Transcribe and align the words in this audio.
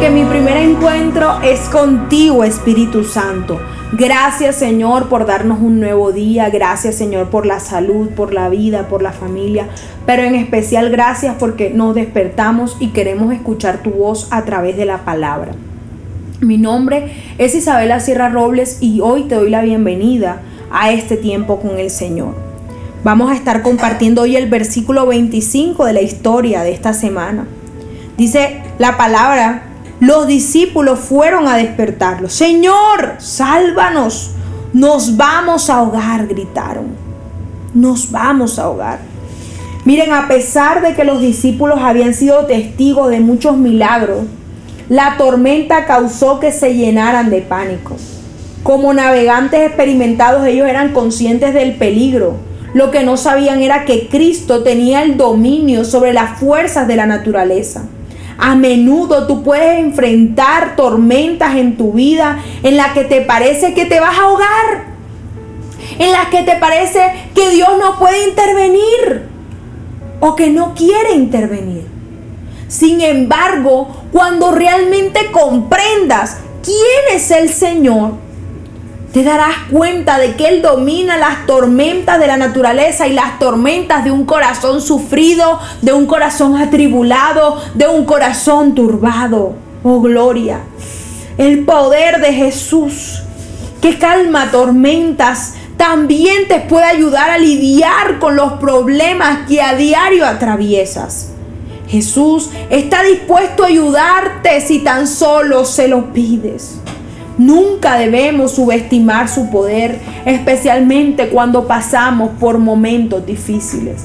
porque 0.00 0.14
mi 0.14 0.24
primer 0.24 0.56
encuentro 0.56 1.42
es 1.42 1.60
contigo, 1.68 2.42
Espíritu 2.42 3.04
Santo. 3.04 3.60
Gracias 3.92 4.56
Señor 4.56 5.10
por 5.10 5.26
darnos 5.26 5.60
un 5.60 5.78
nuevo 5.78 6.10
día, 6.10 6.48
gracias 6.48 6.94
Señor 6.94 7.28
por 7.28 7.44
la 7.44 7.60
salud, 7.60 8.08
por 8.08 8.32
la 8.32 8.48
vida, 8.48 8.88
por 8.88 9.02
la 9.02 9.12
familia, 9.12 9.68
pero 10.06 10.22
en 10.22 10.36
especial 10.36 10.88
gracias 10.88 11.36
porque 11.38 11.68
nos 11.68 11.94
despertamos 11.94 12.78
y 12.80 12.88
queremos 12.88 13.30
escuchar 13.34 13.82
tu 13.82 13.90
voz 13.90 14.28
a 14.30 14.46
través 14.46 14.78
de 14.78 14.86
la 14.86 15.04
palabra. 15.04 15.52
Mi 16.40 16.56
nombre 16.56 17.12
es 17.36 17.54
Isabela 17.54 18.00
Sierra 18.00 18.30
Robles 18.30 18.78
y 18.80 19.02
hoy 19.02 19.24
te 19.24 19.34
doy 19.34 19.50
la 19.50 19.60
bienvenida 19.60 20.40
a 20.72 20.92
este 20.92 21.18
tiempo 21.18 21.60
con 21.60 21.78
el 21.78 21.90
Señor. 21.90 22.34
Vamos 23.04 23.30
a 23.30 23.34
estar 23.34 23.60
compartiendo 23.60 24.22
hoy 24.22 24.36
el 24.36 24.48
versículo 24.48 25.04
25 25.04 25.84
de 25.84 25.92
la 25.92 26.00
historia 26.00 26.62
de 26.62 26.72
esta 26.72 26.94
semana. 26.94 27.46
Dice 28.16 28.62
la 28.78 28.96
palabra 28.96 29.64
los 30.00 30.26
discípulos 30.26 30.98
fueron 30.98 31.46
a 31.46 31.56
despertarlo. 31.56 32.30
Señor, 32.30 33.16
sálvanos. 33.18 34.30
Nos 34.72 35.16
vamos 35.18 35.68
a 35.68 35.76
ahogar, 35.76 36.26
gritaron. 36.26 36.86
Nos 37.74 38.10
vamos 38.10 38.58
a 38.58 38.64
ahogar. 38.64 38.98
Miren, 39.84 40.12
a 40.12 40.26
pesar 40.26 40.80
de 40.80 40.94
que 40.94 41.04
los 41.04 41.20
discípulos 41.20 41.80
habían 41.82 42.14
sido 42.14 42.46
testigos 42.46 43.10
de 43.10 43.20
muchos 43.20 43.58
milagros, 43.58 44.24
la 44.88 45.16
tormenta 45.18 45.84
causó 45.84 46.40
que 46.40 46.50
se 46.50 46.74
llenaran 46.74 47.28
de 47.28 47.42
pánico. 47.42 47.96
Como 48.62 48.94
navegantes 48.94 49.66
experimentados, 49.66 50.46
ellos 50.46 50.66
eran 50.66 50.92
conscientes 50.92 51.52
del 51.52 51.76
peligro. 51.76 52.36
Lo 52.72 52.90
que 52.90 53.02
no 53.02 53.16
sabían 53.16 53.60
era 53.60 53.84
que 53.84 54.08
Cristo 54.08 54.62
tenía 54.62 55.02
el 55.02 55.16
dominio 55.16 55.84
sobre 55.84 56.12
las 56.12 56.38
fuerzas 56.38 56.88
de 56.88 56.96
la 56.96 57.06
naturaleza. 57.06 57.84
A 58.40 58.54
menudo 58.54 59.26
tú 59.26 59.42
puedes 59.42 59.78
enfrentar 59.78 60.74
tormentas 60.74 61.56
en 61.56 61.76
tu 61.76 61.92
vida 61.92 62.42
en 62.62 62.78
las 62.78 62.92
que 62.92 63.04
te 63.04 63.20
parece 63.20 63.74
que 63.74 63.84
te 63.84 64.00
vas 64.00 64.18
a 64.18 64.22
ahogar. 64.22 64.84
En 65.98 66.10
las 66.10 66.28
que 66.28 66.42
te 66.42 66.56
parece 66.56 67.00
que 67.34 67.50
Dios 67.50 67.68
no 67.78 67.98
puede 67.98 68.26
intervenir 68.26 69.28
o 70.20 70.34
que 70.36 70.48
no 70.48 70.74
quiere 70.74 71.12
intervenir. 71.14 71.86
Sin 72.68 73.02
embargo, 73.02 73.88
cuando 74.10 74.52
realmente 74.52 75.30
comprendas 75.32 76.38
quién 76.64 77.16
es 77.16 77.30
el 77.30 77.50
Señor, 77.50 78.12
te 79.12 79.24
darás 79.24 79.56
cuenta 79.70 80.18
de 80.18 80.36
que 80.36 80.48
Él 80.48 80.62
domina 80.62 81.16
las 81.16 81.46
tormentas 81.46 82.20
de 82.20 82.28
la 82.28 82.36
naturaleza 82.36 83.08
y 83.08 83.12
las 83.12 83.38
tormentas 83.38 84.04
de 84.04 84.12
un 84.12 84.24
corazón 84.24 84.80
sufrido, 84.80 85.58
de 85.82 85.92
un 85.92 86.06
corazón 86.06 86.56
atribulado, 86.56 87.60
de 87.74 87.88
un 87.88 88.04
corazón 88.04 88.74
turbado. 88.74 89.54
Oh 89.82 90.00
gloria. 90.00 90.60
El 91.38 91.64
poder 91.64 92.20
de 92.20 92.34
Jesús 92.34 93.22
que 93.80 93.98
calma 93.98 94.50
tormentas 94.50 95.54
también 95.76 96.46
te 96.46 96.60
puede 96.60 96.84
ayudar 96.84 97.30
a 97.30 97.38
lidiar 97.38 98.18
con 98.18 98.36
los 98.36 98.54
problemas 98.54 99.48
que 99.48 99.62
a 99.62 99.74
diario 99.74 100.26
atraviesas. 100.26 101.30
Jesús 101.88 102.50
está 102.68 103.02
dispuesto 103.02 103.64
a 103.64 103.68
ayudarte 103.68 104.60
si 104.60 104.80
tan 104.80 105.08
solo 105.08 105.64
se 105.64 105.88
lo 105.88 106.12
pides. 106.12 106.76
Nunca 107.40 107.96
debemos 107.96 108.52
subestimar 108.52 109.26
su 109.26 109.48
poder, 109.48 109.98
especialmente 110.26 111.30
cuando 111.30 111.66
pasamos 111.66 112.32
por 112.38 112.58
momentos 112.58 113.24
difíciles. 113.24 114.02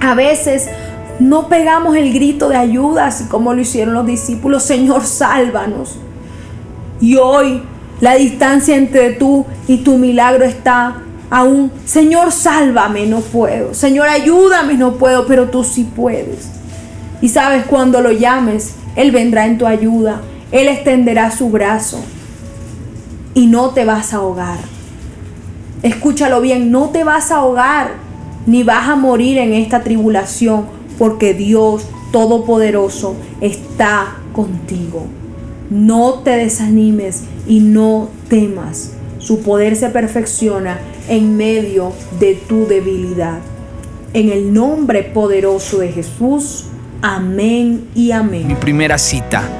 A 0.00 0.14
veces 0.14 0.70
no 1.18 1.48
pegamos 1.48 1.94
el 1.96 2.14
grito 2.14 2.48
de 2.48 2.56
ayuda, 2.56 3.08
así 3.08 3.24
como 3.24 3.52
lo 3.52 3.60
hicieron 3.60 3.92
los 3.92 4.06
discípulos, 4.06 4.62
Señor, 4.62 5.04
sálvanos. 5.04 5.98
Y 7.02 7.16
hoy 7.16 7.60
la 8.00 8.14
distancia 8.14 8.76
entre 8.76 9.12
tú 9.12 9.44
y 9.68 9.76
tu 9.84 9.98
milagro 9.98 10.46
está 10.46 11.02
aún, 11.28 11.70
Señor, 11.84 12.32
sálvame, 12.32 13.04
no 13.04 13.20
puedo. 13.20 13.74
Señor, 13.74 14.08
ayúdame, 14.08 14.72
no 14.72 14.94
puedo, 14.94 15.26
pero 15.26 15.50
tú 15.50 15.64
sí 15.64 15.84
puedes. 15.84 16.48
Y 17.20 17.28
sabes, 17.28 17.66
cuando 17.66 18.00
lo 18.00 18.10
llames, 18.10 18.76
Él 18.96 19.10
vendrá 19.10 19.44
en 19.44 19.58
tu 19.58 19.66
ayuda. 19.66 20.22
Él 20.52 20.68
extenderá 20.68 21.30
su 21.30 21.50
brazo 21.50 22.00
y 23.34 23.46
no 23.46 23.70
te 23.70 23.84
vas 23.84 24.12
a 24.12 24.18
ahogar. 24.18 24.58
Escúchalo 25.82 26.40
bien, 26.40 26.70
no 26.70 26.90
te 26.90 27.04
vas 27.04 27.30
a 27.30 27.36
ahogar 27.36 27.92
ni 28.46 28.62
vas 28.64 28.88
a 28.88 28.96
morir 28.96 29.38
en 29.38 29.52
esta 29.52 29.82
tribulación 29.82 30.66
porque 30.98 31.34
Dios 31.34 31.86
Todopoderoso 32.12 33.14
está 33.40 34.16
contigo. 34.32 35.06
No 35.70 36.14
te 36.24 36.30
desanimes 36.30 37.22
y 37.46 37.60
no 37.60 38.08
temas. 38.28 38.94
Su 39.18 39.42
poder 39.42 39.76
se 39.76 39.90
perfecciona 39.90 40.80
en 41.08 41.36
medio 41.36 41.92
de 42.18 42.34
tu 42.34 42.66
debilidad. 42.66 43.38
En 44.12 44.30
el 44.30 44.52
nombre 44.52 45.04
poderoso 45.04 45.78
de 45.78 45.92
Jesús. 45.92 46.66
Amén 47.00 47.86
y 47.94 48.10
amén. 48.10 48.48
Mi 48.48 48.56
primera 48.56 48.98
cita 48.98 49.59